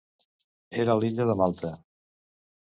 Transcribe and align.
Era 0.85 0.95
l’illa 1.01 1.27
de 1.33 1.37
Malta. 1.43 1.71